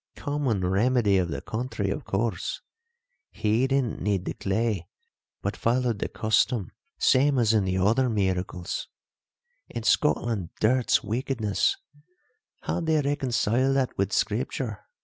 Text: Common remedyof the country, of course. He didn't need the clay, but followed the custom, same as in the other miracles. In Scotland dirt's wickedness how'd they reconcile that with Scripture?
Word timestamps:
Common 0.15 0.61
remedyof 0.61 1.27
the 1.29 1.41
country, 1.41 1.91
of 1.91 2.05
course. 2.05 2.61
He 3.29 3.67
didn't 3.67 4.01
need 4.01 4.25
the 4.25 4.33
clay, 4.33 4.87
but 5.43 5.55
followed 5.55 5.99
the 5.99 6.07
custom, 6.07 6.71
same 6.97 7.37
as 7.37 7.53
in 7.53 7.65
the 7.65 7.77
other 7.77 8.09
miracles. 8.09 8.87
In 9.69 9.83
Scotland 9.83 10.49
dirt's 10.59 11.03
wickedness 11.03 11.77
how'd 12.61 12.87
they 12.87 12.99
reconcile 12.99 13.75
that 13.75 13.95
with 13.95 14.11
Scripture? 14.11 14.79